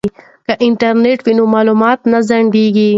[0.45, 2.89] که انټرنیټ وي نو معلومات نه ځنډیږي.